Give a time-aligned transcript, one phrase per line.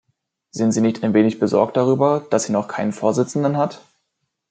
[0.49, 3.85] Sind Sie nicht ein wenig besorgt darüber, dass sie noch keinen Vorsitzenden hat?